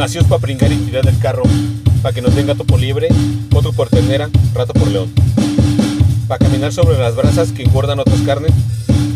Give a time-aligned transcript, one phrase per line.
[0.00, 1.42] Nació para pringar y tirar del carro,
[2.00, 3.08] para que nos den gato por liebre,
[3.54, 5.12] otro por ternera, rato por león.
[6.26, 8.50] Para caminar sobre las brasas que engordan otras carnes,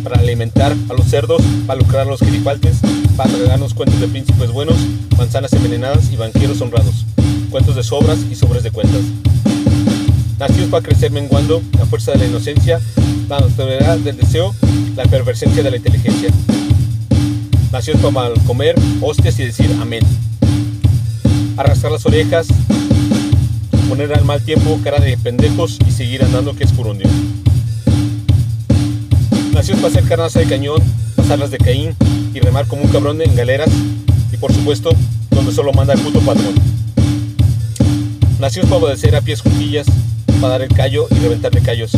[0.02, 2.80] para alimentar a los cerdos, para lucrar a los giripaltes,
[3.16, 4.76] para tragarnos cuentos de príncipes buenos,
[5.16, 7.06] manzanas envenenadas y banqueros honrados,
[7.48, 9.00] cuentos de sobras y sobres de cuentas.
[10.38, 12.78] Nacidos para crecer menguando la fuerza de la inocencia,
[13.30, 14.54] la autoridad del deseo,
[14.96, 16.28] la perversencia de la inteligencia.
[17.72, 20.04] Nacidos para mal comer hostias y decir amén
[21.56, 22.48] arrastrar las orejas,
[23.88, 27.08] poner al mal tiempo cara de pendejos y seguir andando que es curundio.
[29.52, 30.82] Nació para hacer carnaza de cañón,
[31.16, 31.94] pasarlas de Caín
[32.34, 33.70] y remar como un cabrón en galeras
[34.32, 34.90] y por supuesto
[35.30, 36.54] donde solo manda el puto patrón.
[38.40, 39.86] Nació para obedecer a pies juntillas,
[40.40, 41.92] para dar el callo y reventarle callos,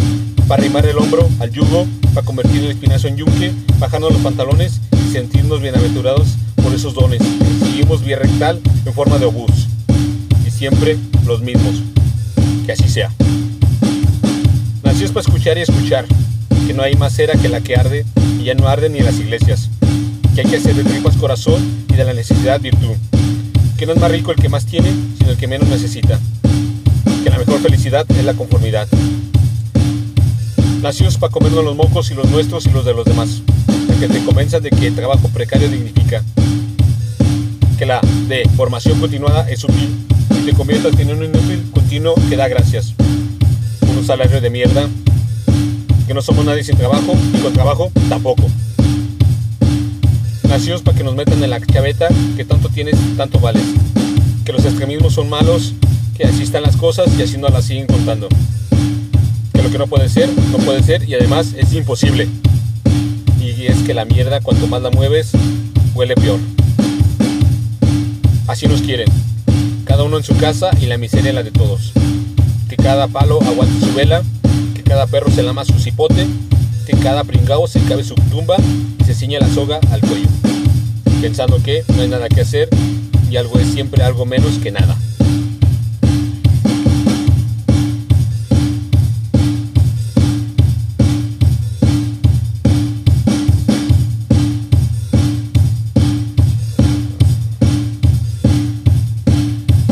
[0.47, 4.80] para arrimar el hombro al yugo, para convertir el espinazo en yunque, bajarnos los pantalones
[5.09, 6.36] y sentirnos bienaventurados
[6.66, 7.23] por esos dones.
[7.61, 9.69] Seguimos vía rectal en forma de obús.
[10.45, 11.77] Y siempre los mismos.
[12.67, 13.12] Que así sea.
[14.83, 16.06] Nació para escuchar y escuchar.
[16.67, 18.05] Que no hay más cera que la que arde
[18.41, 19.70] y ya no arde ni en las iglesias.
[20.34, 22.97] Que hay que hacer de tripas corazón y de la necesidad virtud.
[23.78, 26.19] Que no es más rico el que más tiene, sino el que menos necesita.
[27.23, 28.89] Que la mejor felicidad es la conformidad.
[30.83, 33.42] Nacidos para comernos los mocos y los nuestros y los de los demás.
[33.86, 36.25] Para que te convenzas de que el trabajo precario dignifica
[37.77, 42.36] que la de formación continuada es útil y te conviertas en un inútil continuo que
[42.36, 42.94] da gracias.
[43.96, 44.88] Un salario de mierda,
[46.06, 48.44] que no somos nadie sin trabajo y con trabajo tampoco.
[50.48, 53.64] Nacidos para que nos metan en la chaveta que tanto tienes, tanto vales.
[54.44, 55.74] Que los extremismos son malos,
[56.16, 58.28] que así están las cosas y así no las siguen contando.
[59.52, 62.28] Que lo que no puede ser, no puede ser y además es imposible.
[63.40, 65.33] Y es que la mierda, cuanto más la mueves,
[65.94, 66.38] huele peor.
[68.47, 69.08] Así nos quieren,
[69.84, 71.92] cada uno en su casa y la miseria la de todos.
[72.69, 74.23] Que cada palo aguante su vela,
[74.74, 76.27] que cada perro se lama su cipote,
[76.86, 78.57] que cada pringao se cabe su tumba
[79.01, 80.29] y se ciña la soga al cuello.
[81.20, 82.68] Pensando que no hay nada que hacer
[83.29, 84.96] y algo es siempre algo menos que nada.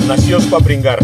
[0.06, 0.98] Nacidos para pringar.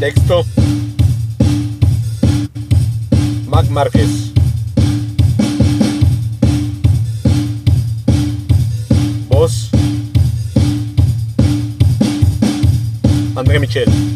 [0.00, 0.46] Texto.
[3.46, 4.32] Mac Márquez.
[9.28, 9.70] Voz.
[13.36, 14.15] André Michel.